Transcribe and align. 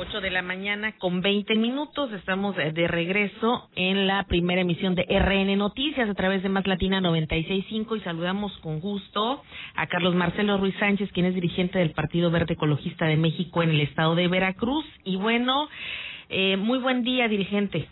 8 0.00 0.20
de 0.20 0.30
la 0.30 0.42
mañana 0.42 0.92
con 0.98 1.22
20 1.22 1.56
minutos. 1.56 2.12
Estamos 2.12 2.54
de 2.54 2.86
regreso 2.86 3.68
en 3.74 4.06
la 4.06 4.22
primera 4.28 4.60
emisión 4.60 4.94
de 4.94 5.02
RN 5.02 5.58
Noticias 5.58 6.08
a 6.08 6.14
través 6.14 6.44
de 6.44 6.48
Más 6.48 6.68
Latina 6.68 7.00
965 7.00 7.96
y 7.96 8.00
saludamos 8.02 8.56
con 8.58 8.78
gusto 8.78 9.42
a 9.74 9.86
Carlos 9.88 10.14
Marcelo 10.14 10.56
Ruiz 10.56 10.76
Sánchez, 10.78 11.10
quien 11.10 11.26
es 11.26 11.34
dirigente 11.34 11.80
del 11.80 11.90
Partido 11.90 12.30
Verde 12.30 12.54
Ecologista 12.54 13.06
de 13.06 13.16
México 13.16 13.60
en 13.64 13.70
el 13.70 13.80
estado 13.80 14.14
de 14.14 14.28
Veracruz. 14.28 14.86
Y 15.02 15.16
bueno, 15.16 15.68
eh, 16.28 16.56
muy 16.56 16.78
buen 16.78 17.02
día, 17.02 17.26
dirigente. 17.26 17.88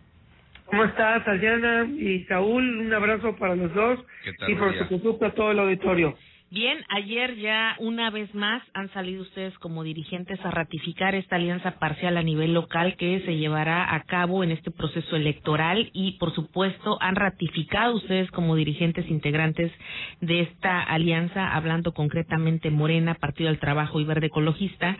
¿Cómo 0.66 0.84
estás, 0.84 1.24
Tatiana 1.24 1.88
y 1.98 2.22
Saúl? 2.26 2.86
Un 2.86 2.94
abrazo 2.94 3.34
para 3.34 3.56
los 3.56 3.74
dos 3.74 3.98
y 4.46 4.54
por 4.54 4.88
supuesto 4.88 5.26
a 5.26 5.30
todo 5.32 5.50
el 5.50 5.58
auditorio. 5.58 6.16
Bien, 6.48 6.78
ayer 6.90 7.34
ya 7.38 7.74
una 7.80 8.08
vez 8.10 8.32
más 8.32 8.62
han 8.72 8.88
salido 8.92 9.22
ustedes 9.22 9.58
como 9.58 9.82
dirigentes 9.82 10.38
a 10.44 10.52
ratificar 10.52 11.16
esta 11.16 11.34
alianza 11.34 11.80
parcial 11.80 12.16
a 12.16 12.22
nivel 12.22 12.54
local 12.54 12.94
que 12.96 13.20
se 13.26 13.36
llevará 13.36 13.92
a 13.92 14.04
cabo 14.04 14.44
en 14.44 14.52
este 14.52 14.70
proceso 14.70 15.16
electoral 15.16 15.90
y 15.92 16.12
por 16.18 16.32
supuesto 16.36 16.98
han 17.00 17.16
ratificado 17.16 17.96
ustedes 17.96 18.30
como 18.30 18.54
dirigentes 18.54 19.10
integrantes 19.10 19.72
de 20.20 20.42
esta 20.42 20.84
alianza, 20.84 21.52
hablando 21.52 21.92
concretamente 21.92 22.70
Morena, 22.70 23.14
Partido 23.14 23.48
del 23.48 23.58
Trabajo 23.58 23.98
y 23.98 24.04
Verde 24.04 24.28
Ecologista, 24.28 24.96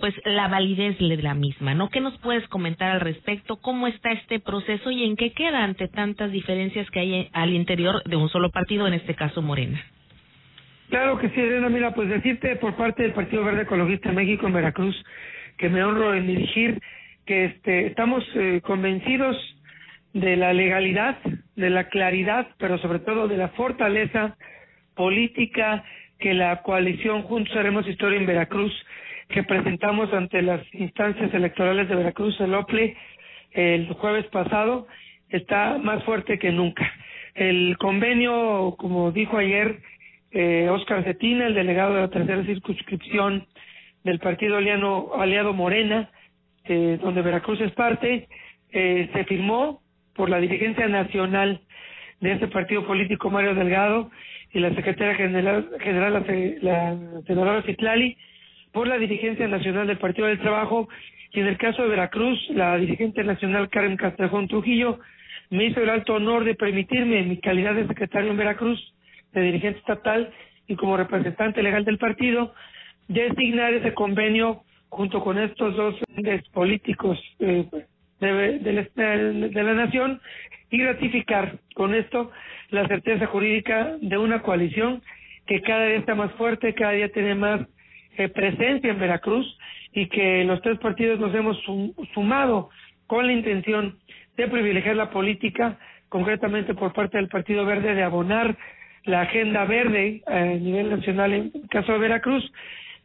pues 0.00 0.12
la 0.26 0.48
validez 0.48 0.98
de 0.98 1.16
la 1.16 1.32
misma, 1.32 1.72
¿no? 1.72 1.88
¿Qué 1.88 2.02
nos 2.02 2.18
puedes 2.18 2.46
comentar 2.48 2.90
al 2.90 3.00
respecto? 3.00 3.56
¿Cómo 3.56 3.86
está 3.86 4.12
este 4.12 4.38
proceso 4.38 4.90
y 4.90 5.04
en 5.04 5.16
qué 5.16 5.32
queda 5.32 5.64
ante 5.64 5.88
tantas 5.88 6.30
diferencias 6.30 6.90
que 6.90 7.00
hay 7.00 7.30
al 7.32 7.54
interior 7.54 8.02
de 8.04 8.16
un 8.16 8.28
solo 8.28 8.50
partido, 8.50 8.86
en 8.86 8.92
este 8.92 9.14
caso 9.14 9.40
Morena? 9.40 9.82
Claro 10.90 11.18
que 11.18 11.28
sí, 11.30 11.40
Elena. 11.40 11.68
Mira, 11.68 11.94
pues 11.94 12.08
decirte 12.08 12.56
por 12.56 12.74
parte 12.74 13.04
del 13.04 13.12
Partido 13.12 13.44
Verde 13.44 13.62
Ecologista 13.62 14.10
México 14.10 14.48
en 14.48 14.54
Veracruz, 14.54 14.96
que 15.56 15.68
me 15.68 15.84
honro 15.84 16.14
en 16.14 16.26
dirigir, 16.26 16.80
que 17.24 17.44
este, 17.44 17.86
estamos 17.86 18.24
eh, 18.34 18.60
convencidos 18.64 19.36
de 20.12 20.36
la 20.36 20.52
legalidad, 20.52 21.18
de 21.54 21.70
la 21.70 21.88
claridad, 21.88 22.48
pero 22.58 22.76
sobre 22.78 22.98
todo 22.98 23.28
de 23.28 23.36
la 23.36 23.50
fortaleza 23.50 24.36
política 24.96 25.84
que 26.18 26.34
la 26.34 26.60
coalición 26.62 27.22
Juntos 27.22 27.54
Haremos 27.54 27.86
Historia 27.86 28.18
en 28.18 28.26
Veracruz, 28.26 28.72
que 29.28 29.44
presentamos 29.44 30.12
ante 30.12 30.42
las 30.42 30.60
instancias 30.74 31.32
electorales 31.32 31.88
de 31.88 31.94
Veracruz, 31.94 32.38
el 32.40 32.52
OPLE, 32.52 32.96
el 33.52 33.92
jueves 33.92 34.26
pasado, 34.26 34.88
está 35.28 35.78
más 35.78 36.02
fuerte 36.02 36.40
que 36.40 36.50
nunca. 36.50 36.92
El 37.36 37.76
convenio, 37.78 38.74
como 38.76 39.12
dijo 39.12 39.38
ayer 39.38 39.78
eh, 40.32 40.68
Oscar 40.70 41.04
Cetina, 41.04 41.46
el 41.46 41.54
delegado 41.54 41.94
de 41.94 42.02
la 42.02 42.10
tercera 42.10 42.44
circunscripción 42.44 43.46
del 44.04 44.18
partido 44.18 44.56
aliado, 44.56 45.20
aliado 45.20 45.52
Morena, 45.52 46.10
eh, 46.64 46.98
donde 47.02 47.22
Veracruz 47.22 47.60
es 47.60 47.72
parte, 47.72 48.28
eh, 48.72 49.10
se 49.12 49.24
firmó 49.24 49.82
por 50.14 50.30
la 50.30 50.38
dirigencia 50.38 50.86
nacional 50.88 51.60
de 52.20 52.32
este 52.32 52.48
partido 52.48 52.86
político 52.86 53.30
Mario 53.30 53.54
Delgado 53.54 54.10
y 54.52 54.60
la 54.60 54.74
secretaria 54.74 55.14
general, 55.14 55.68
general 55.80 56.12
la, 56.12 56.94
la 56.94 57.22
senadora 57.26 57.62
Citlali, 57.62 58.16
por 58.72 58.86
la 58.86 58.98
dirigencia 58.98 59.48
nacional 59.48 59.86
del 59.86 59.98
Partido 59.98 60.28
del 60.28 60.40
Trabajo. 60.40 60.88
Y 61.32 61.40
en 61.40 61.46
el 61.46 61.56
caso 61.58 61.82
de 61.82 61.88
Veracruz, 61.88 62.38
la 62.50 62.76
dirigente 62.76 63.22
nacional 63.24 63.68
Karen 63.68 63.96
Castrejón 63.96 64.48
Trujillo 64.48 64.98
me 65.50 65.64
hizo 65.64 65.80
el 65.80 65.90
alto 65.90 66.14
honor 66.14 66.44
de 66.44 66.54
permitirme, 66.54 67.20
en 67.20 67.28
mi 67.28 67.38
calidad 67.38 67.74
de 67.74 67.86
secretario 67.86 68.30
en 68.30 68.36
Veracruz, 68.36 68.94
de 69.32 69.40
dirigente 69.42 69.78
estatal 69.78 70.32
y 70.66 70.76
como 70.76 70.96
representante 70.96 71.62
legal 71.62 71.84
del 71.84 71.98
partido, 71.98 72.54
designar 73.08 73.74
ese 73.74 73.92
convenio 73.94 74.62
junto 74.88 75.22
con 75.22 75.38
estos 75.38 75.76
dos 75.76 75.94
políticos 76.52 77.18
eh, 77.38 77.66
de, 78.20 78.58
de, 78.58 79.62
la 79.62 79.74
nación 79.74 80.20
y 80.70 80.84
ratificar 80.84 81.58
con 81.74 81.94
esto 81.94 82.30
la 82.70 82.86
certeza 82.86 83.26
jurídica 83.26 83.96
de 84.00 84.18
una 84.18 84.42
coalición 84.42 85.02
que 85.46 85.62
cada 85.62 85.86
día 85.86 85.96
está 85.96 86.14
más 86.14 86.32
fuerte, 86.32 86.74
cada 86.74 86.92
día 86.92 87.10
tiene 87.10 87.34
más 87.34 87.66
eh, 88.16 88.28
presencia 88.28 88.90
en 88.90 89.00
Veracruz 89.00 89.58
y 89.92 90.06
que 90.06 90.44
los 90.44 90.60
tres 90.62 90.78
partidos 90.78 91.18
nos 91.18 91.34
hemos 91.34 91.56
sumado 92.14 92.70
con 93.06 93.26
la 93.26 93.32
intención 93.32 93.98
de 94.36 94.48
privilegiar 94.48 94.96
la 94.96 95.10
política, 95.10 95.78
concretamente 96.08 96.74
por 96.74 96.92
parte 96.92 97.16
del 97.16 97.28
Partido 97.28 97.64
Verde, 97.64 97.94
de 97.94 98.02
abonar 98.02 98.56
la 99.04 99.22
agenda 99.22 99.64
verde 99.64 100.22
a 100.26 100.44
nivel 100.44 100.90
nacional 100.90 101.32
en 101.32 101.52
el 101.54 101.68
caso 101.68 101.92
de 101.92 101.98
Veracruz 101.98 102.50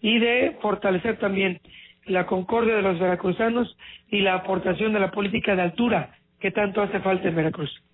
y 0.02 0.20
de 0.20 0.58
fortalecer 0.62 1.18
también 1.18 1.60
la 2.06 2.26
concordia 2.26 2.76
de 2.76 2.82
los 2.82 3.00
veracruzanos 3.00 3.78
y 4.10 4.20
la 4.20 4.36
aportación 4.36 4.94
de 4.94 5.00
la 5.00 5.12
política 5.12 5.56
de 5.56 5.64
altura 5.64 6.16
que 6.40 6.52
tanto 6.52 6.82
hace 6.82 7.00
falta 7.00 7.28
en 7.28 7.36
Veracruz. 7.36 7.85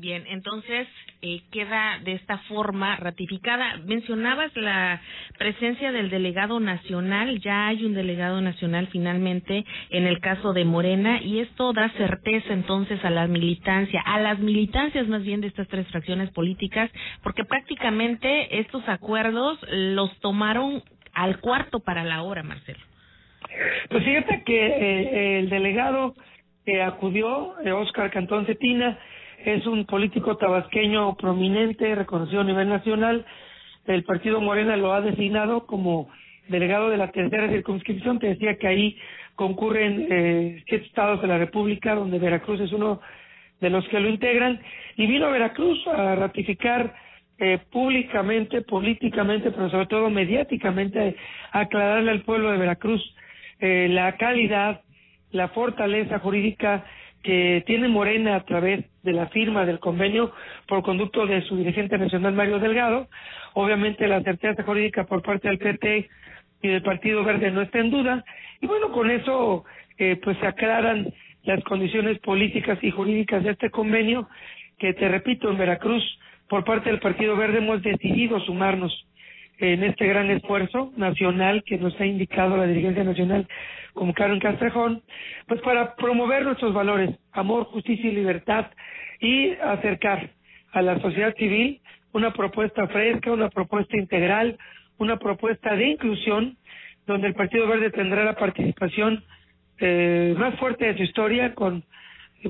Bien, 0.00 0.24
entonces 0.28 0.88
eh, 1.20 1.42
queda 1.52 1.98
de 2.02 2.12
esta 2.12 2.38
forma 2.48 2.96
ratificada. 2.96 3.76
Mencionabas 3.84 4.50
la 4.56 4.98
presencia 5.36 5.92
del 5.92 6.08
delegado 6.08 6.58
nacional, 6.58 7.38
ya 7.40 7.66
hay 7.66 7.84
un 7.84 7.92
delegado 7.92 8.40
nacional 8.40 8.88
finalmente 8.90 9.62
en 9.90 10.06
el 10.06 10.20
caso 10.20 10.54
de 10.54 10.64
Morena 10.64 11.20
y 11.22 11.40
esto 11.40 11.74
da 11.74 11.90
certeza 11.98 12.54
entonces 12.54 13.04
a 13.04 13.10
la 13.10 13.26
militancia, 13.26 14.00
a 14.06 14.18
las 14.20 14.38
militancias 14.38 15.06
más 15.06 15.22
bien 15.22 15.42
de 15.42 15.48
estas 15.48 15.68
tres 15.68 15.86
fracciones 15.88 16.30
políticas, 16.30 16.90
porque 17.22 17.44
prácticamente 17.44 18.58
estos 18.58 18.88
acuerdos 18.88 19.58
los 19.70 20.18
tomaron 20.20 20.82
al 21.12 21.40
cuarto 21.40 21.80
para 21.80 22.04
la 22.04 22.22
hora, 22.22 22.42
Marcelo. 22.42 22.80
Pues 23.90 24.02
fíjate 24.02 24.44
que 24.46 24.66
eh, 24.66 25.40
el 25.40 25.50
delegado 25.50 26.14
que 26.64 26.82
acudió, 26.82 27.54
Oscar 27.76 28.06
eh, 28.06 28.10
Cantón 28.10 28.46
Cetina, 28.46 28.98
es 29.44 29.66
un 29.66 29.86
político 29.86 30.36
tabasqueño 30.36 31.16
prominente, 31.16 31.94
reconocido 31.94 32.42
a 32.42 32.44
nivel 32.44 32.68
nacional. 32.68 33.24
El 33.86 34.04
partido 34.04 34.40
Morena 34.40 34.76
lo 34.76 34.92
ha 34.92 35.00
designado 35.00 35.66
como 35.66 36.08
delegado 36.48 36.90
de 36.90 36.98
la 36.98 37.10
tercera 37.10 37.48
circunscripción. 37.48 38.18
Te 38.18 38.28
decía 38.28 38.56
que 38.56 38.66
ahí 38.66 38.98
concurren 39.34 40.06
eh, 40.10 40.62
siete 40.68 40.86
estados 40.86 41.22
de 41.22 41.28
la 41.28 41.38
República, 41.38 41.94
donde 41.94 42.18
Veracruz 42.18 42.60
es 42.60 42.72
uno 42.72 43.00
de 43.60 43.70
los 43.70 43.86
que 43.88 44.00
lo 44.00 44.08
integran. 44.08 44.60
Y 44.96 45.06
vino 45.06 45.26
a 45.26 45.30
Veracruz 45.30 45.78
a 45.88 46.14
ratificar 46.14 46.94
eh, 47.38 47.58
públicamente, 47.70 48.60
políticamente, 48.62 49.50
pero 49.50 49.70
sobre 49.70 49.86
todo 49.86 50.10
mediáticamente, 50.10 51.16
aclararle 51.52 52.10
al 52.10 52.22
pueblo 52.22 52.52
de 52.52 52.58
Veracruz 52.58 53.02
eh, 53.60 53.88
la 53.90 54.16
calidad, 54.16 54.82
la 55.32 55.48
fortaleza 55.48 56.18
jurídica 56.18 56.84
que 57.22 57.62
tiene 57.66 57.88
Morena 57.88 58.36
a 58.36 58.44
través 58.44 58.84
de 59.02 59.12
la 59.12 59.28
firma 59.28 59.66
del 59.66 59.78
convenio 59.78 60.32
por 60.66 60.82
conducto 60.82 61.26
de 61.26 61.42
su 61.42 61.56
dirigente 61.56 61.98
nacional 61.98 62.34
Mario 62.34 62.58
Delgado. 62.58 63.08
Obviamente 63.54 64.06
la 64.08 64.22
certeza 64.22 64.62
jurídica 64.62 65.04
por 65.04 65.22
parte 65.22 65.48
del 65.48 65.58
PT 65.58 66.08
y 66.62 66.68
del 66.68 66.82
Partido 66.82 67.24
Verde 67.24 67.50
no 67.50 67.62
está 67.62 67.78
en 67.78 67.90
duda. 67.90 68.24
Y 68.60 68.66
bueno, 68.66 68.90
con 68.92 69.10
eso 69.10 69.64
eh, 69.98 70.18
pues 70.22 70.38
se 70.38 70.46
aclaran 70.46 71.12
las 71.42 71.62
condiciones 71.64 72.18
políticas 72.20 72.78
y 72.82 72.90
jurídicas 72.90 73.44
de 73.44 73.50
este 73.50 73.70
convenio 73.70 74.28
que, 74.78 74.94
te 74.94 75.08
repito, 75.08 75.50
en 75.50 75.58
Veracruz, 75.58 76.02
por 76.48 76.64
parte 76.64 76.90
del 76.90 77.00
Partido 77.00 77.36
Verde 77.36 77.58
hemos 77.58 77.82
decidido 77.82 78.40
sumarnos 78.40 79.06
en 79.60 79.84
este 79.84 80.06
gran 80.06 80.30
esfuerzo 80.30 80.92
nacional 80.96 81.62
que 81.64 81.76
nos 81.76 81.98
ha 82.00 82.06
indicado 82.06 82.56
la 82.56 82.66
dirigencia 82.66 83.04
nacional 83.04 83.46
como 83.92 84.14
Karen 84.14 84.40
Castrejón, 84.40 85.02
pues 85.46 85.60
para 85.60 85.94
promover 85.96 86.44
nuestros 86.44 86.72
valores, 86.72 87.10
amor, 87.32 87.64
justicia 87.64 88.10
y 88.10 88.14
libertad 88.14 88.66
y 89.20 89.50
acercar 89.50 90.30
a 90.72 90.82
la 90.82 90.98
sociedad 91.00 91.34
civil 91.36 91.80
una 92.12 92.32
propuesta 92.32 92.86
fresca, 92.88 93.32
una 93.32 93.50
propuesta 93.50 93.96
integral, 93.96 94.58
una 94.98 95.18
propuesta 95.18 95.76
de 95.76 95.88
inclusión, 95.88 96.56
donde 97.06 97.28
el 97.28 97.34
Partido 97.34 97.66
Verde 97.68 97.90
tendrá 97.90 98.24
la 98.24 98.36
participación 98.36 99.22
eh, 99.78 100.34
más 100.38 100.54
fuerte 100.58 100.86
de 100.86 100.96
su 100.96 101.02
historia, 101.02 101.54
con 101.54 101.84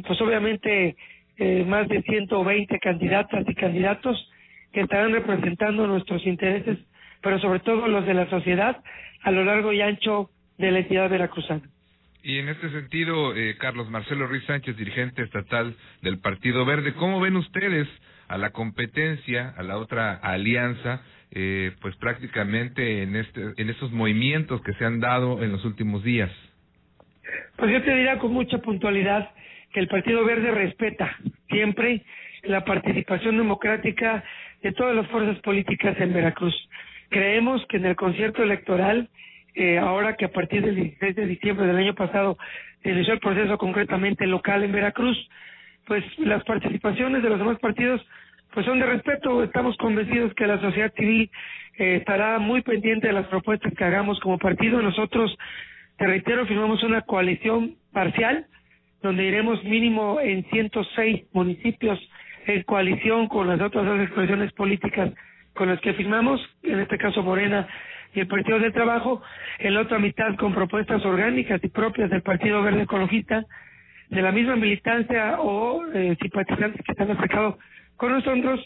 pues 0.07 0.21
obviamente 0.21 0.97
eh, 1.39 1.65
más 1.67 1.89
de 1.89 2.03
120 2.03 2.79
candidatas 2.79 3.45
y 3.49 3.55
candidatos 3.55 4.31
que 4.73 4.83
estarán 4.83 5.12
representando 5.12 5.87
nuestros 5.87 6.25
intereses 6.27 6.79
pero 7.23 7.39
sobre 7.39 7.61
todo 7.61 7.89
los 7.89 8.07
de 8.07 8.15
la 8.15 8.29
sociedad 8.31 8.83
a 9.23 9.31
lo 9.31 9.45
largo 9.45 9.73
y 9.73 9.81
ancho 9.81 10.31
de 10.59 10.71
la 10.71 10.79
entidad 10.81 11.11
veracruzana. 11.11 11.63
Y 12.23 12.39
en 12.39 12.49
este 12.49 12.71
sentido, 12.71 13.35
eh, 13.35 13.57
Carlos 13.59 13.89
Marcelo 13.91 14.27
Ruiz 14.27 14.45
Sánchez, 14.45 14.77
dirigente 14.77 15.23
estatal 15.23 15.75
del 16.03 16.19
Partido 16.19 16.67
Verde, 16.67 16.93
¿cómo 16.95 17.19
ven 17.21 17.37
ustedes 17.37 17.89
a 18.29 18.37
la 18.37 18.51
competencia, 18.51 19.55
a 19.57 19.63
la 19.63 19.79
otra 19.79 20.15
alianza, 20.15 21.03
eh, 21.31 21.73
pues 21.81 21.97
prácticamente 21.97 23.03
en, 23.03 23.17
este, 23.17 23.41
en 23.57 23.71
estos 23.71 23.91
movimientos 23.93 24.61
que 24.63 24.75
se 24.75 24.85
han 24.85 25.01
dado 25.01 25.43
en 25.43 25.51
los 25.51 25.65
últimos 25.65 26.05
días? 26.05 26.31
Pues 27.57 27.73
yo 27.73 27.83
te 27.83 27.95
diría 27.95 28.19
con 28.19 28.33
mucha 28.33 28.59
puntualidad 28.59 29.31
que 29.73 29.81
el 29.81 29.89
Partido 29.89 30.25
Verde 30.25 30.51
respeta 30.51 31.17
siempre 31.49 32.05
la 32.43 32.65
participación 32.65 33.37
democrática 33.37 34.25
de 34.63 34.73
todas 34.73 34.95
las 34.95 35.07
fuerzas 35.09 35.39
políticas 35.41 35.99
en 36.01 36.13
Veracruz. 36.13 36.55
Creemos 37.11 37.65
que 37.69 37.77
en 37.77 37.87
el 37.87 37.97
concierto 37.97 38.43
electoral 38.43 39.09
eh, 39.55 39.79
ahora 39.79 40.17
que 40.17 40.27
a 40.27 40.33
partir 40.33 40.65
del 40.65 40.77
16 40.77 41.17
de 41.17 41.27
diciembre 41.27 41.67
del 41.67 41.77
año 41.77 41.95
pasado 41.95 42.39
se 42.83 42.91
inició 42.91 43.15
el 43.15 43.21
proceso 43.21 43.59
concretamente 43.59 44.27
local 44.27 44.62
en 44.62 44.73
Veracruz, 44.73 45.19
pues 45.87 46.05
las 46.19 46.45
participaciones 46.45 47.23
de 47.23 47.29
los 47.29 47.39
demás 47.39 47.59
partidos 47.59 48.01
pues 48.55 48.65
son 48.67 48.81
de 48.81 48.87
respeto. 48.87 49.43
Estamos 49.43 49.77
convencidos 49.77 50.33
que 50.35 50.47
la 50.47 50.61
sociedad 50.61 50.93
civil 50.95 51.31
eh, 51.79 51.97
estará 51.97 52.39
muy 52.39 52.62
pendiente 52.62 53.09
de 53.09 53.12
las 53.12 53.27
propuestas 53.27 53.73
que 53.75 53.85
hagamos 53.85 54.19
como 54.21 54.39
partido. 54.39 54.81
Nosotros, 54.81 55.37
te 55.99 56.07
reitero, 56.07 56.47
firmamos 56.47 56.83
una 56.83 57.03
coalición 57.03 57.77
parcial 57.93 58.47
donde 59.03 59.25
iremos 59.25 59.62
mínimo 59.65 60.21
en 60.21 60.45
106 60.51 61.25
municipios 61.33 61.99
en 62.47 62.62
coalición 62.62 63.29
con 63.29 63.49
las 63.49 63.61
otras 63.61 63.85
dos 63.85 64.01
expresiones 64.01 64.53
políticas 64.53 65.11
con 65.61 65.69
las 65.69 65.81
que 65.83 65.93
firmamos, 65.93 66.41
en 66.62 66.81
este 66.81 66.97
caso 66.97 67.23
Morena 67.23 67.69
y 68.15 68.21
el 68.21 68.29
Partido 68.29 68.59
del 68.59 68.73
Trabajo, 68.73 69.21
en 69.59 69.75
la 69.75 69.83
otra 69.83 69.99
mitad 69.99 70.35
con 70.37 70.55
propuestas 70.55 71.05
orgánicas 71.05 71.62
y 71.62 71.69
propias 71.69 72.09
del 72.09 72.23
Partido 72.23 72.62
Verde 72.62 72.85
Ecologista, 72.85 73.45
de 74.09 74.23
la 74.23 74.33
misma 74.33 74.57
militancia 74.57 75.39
o 75.39 75.85
eh, 75.93 76.17
simpatizantes 76.19 76.83
que 76.83 76.93
están 76.93 77.11
acercados 77.11 77.57
con 77.99 78.11
nosotros, 78.11 78.59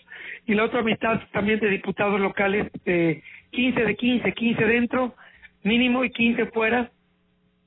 y 0.46 0.54
la 0.54 0.62
otra 0.62 0.84
mitad 0.84 1.20
también 1.32 1.58
de 1.58 1.68
diputados 1.68 2.20
locales, 2.20 2.70
eh, 2.84 3.24
15 3.50 3.86
de 3.86 3.96
15, 3.96 4.32
15 4.32 4.64
dentro, 4.64 5.16
mínimo 5.64 6.04
y 6.04 6.10
15 6.10 6.46
fuera, 6.52 6.92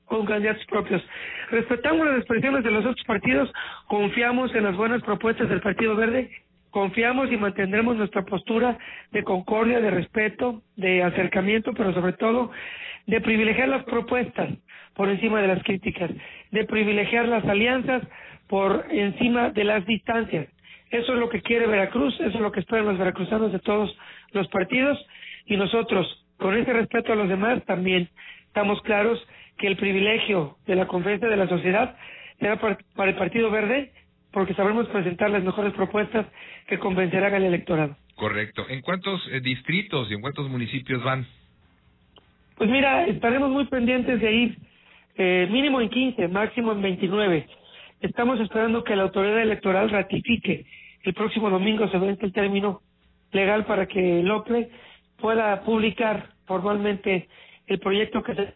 con 0.06 0.24
candidatos 0.24 0.64
propios. 0.64 1.02
Respetamos 1.50 2.06
las 2.06 2.16
expresiones 2.16 2.64
de 2.64 2.70
los 2.70 2.86
otros 2.86 3.04
partidos, 3.06 3.52
confiamos 3.88 4.54
en 4.54 4.64
las 4.64 4.74
buenas 4.74 5.02
propuestas 5.02 5.50
del 5.50 5.60
Partido 5.60 5.96
Verde, 5.96 6.30
confiamos 6.70 7.30
y 7.32 7.36
mantendremos 7.36 7.96
nuestra 7.96 8.22
postura 8.22 8.78
de 9.12 9.22
concordia, 9.24 9.80
de 9.80 9.90
respeto, 9.90 10.62
de 10.76 11.02
acercamiento, 11.02 11.72
pero 11.72 11.92
sobre 11.92 12.12
todo 12.14 12.50
de 13.06 13.20
privilegiar 13.20 13.68
las 13.68 13.84
propuestas 13.84 14.50
por 14.94 15.08
encima 15.08 15.40
de 15.40 15.48
las 15.48 15.62
críticas, 15.62 16.10
de 16.50 16.64
privilegiar 16.64 17.26
las 17.26 17.44
alianzas 17.44 18.02
por 18.48 18.86
encima 18.90 19.50
de 19.50 19.64
las 19.64 19.86
distancias. 19.86 20.48
Eso 20.90 21.12
es 21.12 21.18
lo 21.18 21.28
que 21.28 21.42
quiere 21.42 21.66
Veracruz, 21.66 22.14
eso 22.20 22.28
es 22.28 22.40
lo 22.40 22.52
que 22.52 22.60
esperan 22.60 22.86
los 22.86 22.98
veracruzanos 22.98 23.52
de 23.52 23.58
todos 23.60 23.94
los 24.32 24.48
partidos 24.48 24.98
y 25.46 25.56
nosotros, 25.56 26.26
con 26.38 26.56
ese 26.56 26.72
respeto 26.72 27.12
a 27.12 27.16
los 27.16 27.28
demás, 27.28 27.64
también 27.64 28.08
estamos 28.46 28.80
claros 28.82 29.24
que 29.58 29.66
el 29.66 29.76
privilegio 29.76 30.56
de 30.66 30.76
la 30.76 30.86
conferencia 30.86 31.28
de 31.28 31.36
la 31.36 31.48
sociedad 31.48 31.96
será 32.38 32.58
para 32.58 33.10
el 33.10 33.16
Partido 33.16 33.50
Verde 33.50 33.92
porque 34.32 34.54
sabremos 34.54 34.86
presentar 34.88 35.30
las 35.30 35.42
mejores 35.42 35.72
propuestas 35.72 36.26
que 36.66 36.78
convencerán 36.78 37.34
al 37.34 37.44
electorado. 37.44 37.96
Correcto. 38.14 38.66
¿En 38.68 38.82
cuántos 38.82 39.20
eh, 39.30 39.40
distritos 39.40 40.10
y 40.10 40.14
en 40.14 40.20
cuántos 40.20 40.48
municipios 40.48 41.02
van? 41.02 41.26
Pues 42.56 42.68
mira, 42.68 43.06
estaremos 43.06 43.50
muy 43.50 43.66
pendientes 43.66 44.20
de 44.20 44.32
ir 44.32 44.58
eh, 45.16 45.48
mínimo 45.50 45.80
en 45.80 45.88
15, 45.88 46.28
máximo 46.28 46.72
en 46.72 46.82
29. 46.82 47.46
Estamos 48.00 48.40
esperando 48.40 48.84
que 48.84 48.96
la 48.96 49.04
autoridad 49.04 49.40
electoral 49.40 49.90
ratifique. 49.90 50.66
El 51.02 51.14
próximo 51.14 51.50
domingo 51.50 51.88
se 51.88 51.98
vence 51.98 52.26
el 52.26 52.32
término 52.32 52.82
legal 53.32 53.64
para 53.64 53.86
que 53.86 54.20
el 54.20 54.30
OPLE 54.30 54.70
pueda 55.20 55.62
publicar 55.62 56.30
formalmente 56.46 57.28
el 57.66 57.78
proyecto 57.78 58.22
que 58.22 58.34
se 58.34 58.54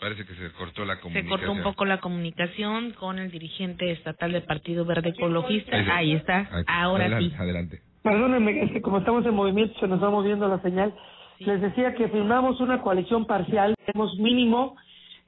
Parece 0.00 0.24
que 0.24 0.34
se 0.34 0.52
cortó 0.52 0.84
la 0.84 1.00
comunicación. 1.00 1.40
Se 1.40 1.46
cortó 1.46 1.52
un 1.52 1.62
poco 1.62 1.84
la 1.84 1.98
comunicación 1.98 2.92
con 2.92 3.18
el 3.18 3.30
dirigente 3.32 3.90
estatal 3.90 4.32
del 4.32 4.44
Partido 4.44 4.84
Verde 4.84 5.10
Ecologista. 5.10 5.76
Ahí 5.92 6.12
está. 6.12 6.48
Ahora 6.66 7.18
sí. 7.18 7.32
Adelante. 7.36 7.80
Perdónenme, 8.02 8.62
es 8.62 8.70
que 8.70 8.80
como 8.80 8.98
estamos 8.98 9.26
en 9.26 9.34
movimiento 9.34 9.78
se 9.80 9.88
nos 9.88 10.02
va 10.02 10.10
moviendo 10.10 10.46
la 10.46 10.60
señal. 10.62 10.94
Les 11.40 11.60
decía 11.60 11.94
que 11.94 12.08
firmamos 12.08 12.60
una 12.60 12.80
coalición 12.80 13.26
parcial, 13.26 13.74
tenemos 13.84 14.16
mínimo 14.18 14.76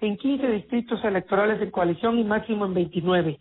en 0.01 0.17
15 0.17 0.49
distritos 0.49 1.05
electorales 1.05 1.61
en 1.61 1.71
coalición 1.71 2.19
y 2.19 2.25
máximo 2.25 2.65
en 2.65 2.75
29. 2.75 3.39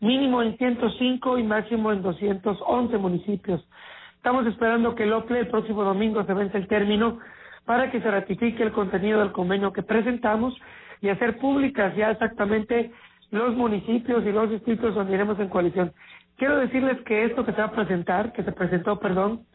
Mínimo 0.00 0.42
en 0.42 0.56
105 0.56 1.38
y 1.38 1.42
máximo 1.42 1.92
en 1.92 2.02
211 2.02 2.96
municipios. 2.96 3.62
Estamos 4.16 4.46
esperando 4.46 4.94
que 4.94 5.04
el 5.04 5.12
OPLE 5.12 5.40
el 5.40 5.48
próximo 5.48 5.84
domingo 5.84 6.24
se 6.24 6.34
vence 6.34 6.56
el 6.56 6.68
término 6.68 7.18
para 7.64 7.90
que 7.90 8.00
se 8.00 8.10
ratifique 8.10 8.62
el 8.62 8.72
contenido 8.72 9.20
del 9.20 9.32
convenio 9.32 9.72
que 9.72 9.82
presentamos 9.82 10.58
y 11.00 11.08
hacer 11.08 11.38
públicas 11.38 11.94
ya 11.96 12.10
exactamente 12.10 12.90
los 13.30 13.54
municipios 13.54 14.24
y 14.24 14.32
los 14.32 14.50
distritos 14.50 14.94
donde 14.94 15.14
iremos 15.14 15.38
en 15.38 15.48
coalición. 15.48 15.92
Quiero 16.36 16.58
decirles 16.58 17.00
que 17.02 17.24
esto 17.24 17.44
que 17.44 17.52
se 17.52 17.58
va 17.58 17.68
a 17.68 17.72
presentar, 17.72 18.32
que 18.32 18.42
se 18.42 18.52
presentó, 18.52 18.98
perdón, 18.98 19.46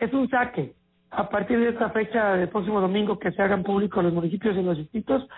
es 0.00 0.12
un 0.12 0.28
saque. 0.28 0.72
A 1.10 1.28
partir 1.28 1.58
de 1.58 1.70
esta 1.70 1.90
fecha 1.90 2.34
del 2.34 2.48
próximo 2.48 2.80
domingo 2.80 3.18
que 3.18 3.32
se 3.32 3.42
hagan 3.42 3.62
públicos 3.62 4.02
los 4.02 4.12
municipios 4.12 4.56
y 4.56 4.62
los 4.62 4.78
distritos, 4.78 5.28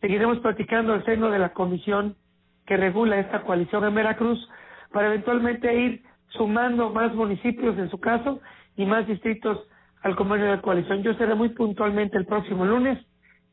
seguiremos 0.00 0.38
platicando 0.40 0.94
el 0.94 1.04
seno 1.04 1.30
de 1.30 1.38
la 1.38 1.52
comisión 1.52 2.16
que 2.66 2.76
regula 2.76 3.18
esta 3.18 3.42
coalición 3.42 3.84
en 3.84 3.94
Veracruz 3.94 4.48
para 4.92 5.08
eventualmente 5.08 5.74
ir 5.74 6.02
sumando 6.28 6.90
más 6.90 7.14
municipios 7.14 7.76
en 7.78 7.90
su 7.90 7.98
caso 7.98 8.40
y 8.76 8.86
más 8.86 9.06
distritos 9.06 9.58
al 10.04 10.14
convenio 10.16 10.50
de 10.50 10.60
coalición. 10.60 11.02
Yo 11.02 11.14
seré 11.14 11.34
muy 11.34 11.48
puntualmente 11.48 12.16
el 12.18 12.26
próximo 12.26 12.64
lunes 12.64 12.98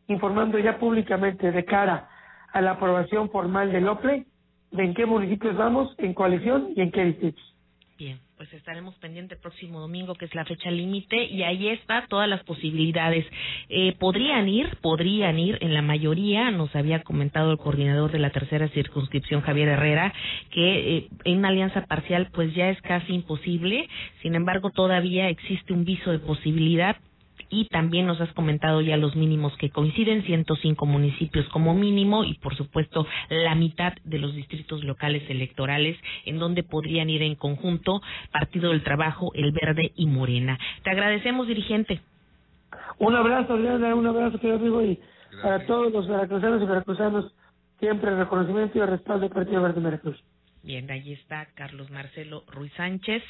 informando 0.08 0.60
ya 0.60 0.78
públicamente 0.78 1.52
de 1.52 1.66
cara 1.66 2.10
a 2.52 2.62
la 2.62 2.72
aprobación 2.72 3.30
formal 3.30 3.72
del 3.72 3.88
OPLE 3.88 4.26
de 4.72 4.84
en 4.84 4.94
qué 4.94 5.06
municipios 5.06 5.56
vamos 5.56 5.96
en 5.98 6.14
coalición 6.14 6.74
y 6.76 6.82
en 6.82 6.92
qué 6.92 7.06
distritos. 7.06 7.51
Pues 8.42 8.54
estaremos 8.54 8.96
pendientes 8.96 9.38
el 9.38 9.42
próximo 9.44 9.80
domingo, 9.80 10.16
que 10.16 10.26
es 10.26 10.34
la 10.34 10.46
fecha 10.46 10.72
límite, 10.72 11.26
y 11.26 11.44
ahí 11.44 11.68
está 11.68 12.08
todas 12.10 12.28
las 12.28 12.44
posibilidades. 12.44 13.24
Eh, 13.70 13.96
podrían 14.00 14.50
ir, 14.50 14.78
podrían 14.82 15.38
ir, 15.38 15.60
en 15.62 15.76
la 15.76 15.84
mayoría, 15.84 16.50
nos 16.50 16.76
había 16.76 17.04
comentado 17.04 17.52
el 17.52 17.60
coordinador 17.60 18.12
de 18.12 18.18
la 18.18 18.32
tercera 18.32 18.68
circunscripción, 18.70 19.42
Javier 19.42 19.68
Herrera, 19.68 20.12
que 20.50 20.98
eh, 20.98 21.08
en 21.24 21.38
una 21.38 21.50
alianza 21.50 21.86
parcial 21.86 22.30
pues 22.34 22.52
ya 22.56 22.70
es 22.70 22.82
casi 22.82 23.14
imposible, 23.14 23.88
sin 24.24 24.34
embargo 24.34 24.72
todavía 24.72 25.30
existe 25.30 25.72
un 25.72 25.86
viso 25.86 26.10
de 26.10 26.18
posibilidad 26.18 26.98
y 27.50 27.66
también 27.66 28.08
nos 28.08 28.20
has 28.22 28.32
comentado 28.34 28.82
ya 28.82 28.98
los 28.98 29.16
mínimos 29.16 29.56
que 29.58 29.70
coinciden, 29.70 30.24
105 30.24 30.86
municipios 30.86 31.48
como 31.50 31.74
mínimo 31.74 32.24
y 32.24 32.36
por 32.36 32.56
supuesto 32.56 33.06
la 33.30 33.56
mitad 33.56 33.94
de 34.04 34.20
los 34.20 34.34
distritos 34.34 34.84
locales 34.84 35.24
electorales 35.30 35.98
en 36.26 36.40
donde 36.40 36.64
podrían 36.64 37.10
ir 37.10 37.22
en 37.24 37.36
conjunto 37.36 38.02
Partido 38.32 38.70
del 38.72 38.84
Trabajo, 38.84 39.32
El 39.34 39.52
Verde 39.52 39.92
y 39.96 40.06
Morena. 40.06 40.58
Te 40.84 40.92
agradecemos, 40.92 41.48
dirigente. 41.48 42.02
Un 43.00 43.16
abrazo, 43.16 43.58
Leona, 43.58 43.96
un 43.96 44.08
abrazo, 44.08 44.40
querido 44.40 44.58
amigo, 44.58 44.82
y 44.84 45.00
para 45.42 45.66
todos 45.66 45.92
los 45.92 46.08
veracruzanos 46.08 46.62
y 46.62 46.66
veracruzanos, 46.66 47.34
siempre 47.80 48.16
reconocimiento 48.16 48.78
y 48.78 48.82
respaldo 48.82 49.22
del 49.22 49.32
Partido 49.32 49.62
Verde 49.62 49.82
Veracruz. 49.82 50.24
Bien, 50.64 50.90
ahí 50.92 51.14
está 51.14 51.48
Carlos 51.56 51.90
Marcelo 51.90 52.44
Ruiz 52.48 52.72
Sánchez, 52.74 53.24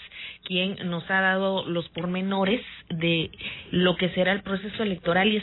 quien 0.44 0.76
nos 0.90 1.10
ha 1.10 1.22
dado 1.22 1.66
los 1.66 1.88
pormenores 1.90 2.62
de 2.90 3.32
lo 3.72 3.96
que 3.96 4.10
será 4.10 4.34
el 4.34 4.42
proceso 4.42 4.84
electoral 4.84 5.32
y 5.32 5.38